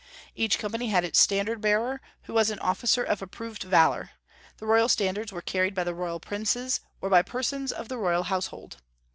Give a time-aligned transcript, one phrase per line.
[0.33, 4.09] Each company had its standard bearer, who was an officer of approved valor;
[4.57, 8.23] the royal standards were carried by the royal princes or by persons of the royal
[8.23, 8.77] household.